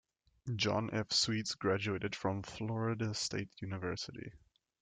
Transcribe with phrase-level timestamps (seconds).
[0.55, 1.11] John F.
[1.13, 4.31] Sweets graduated from Florida State University.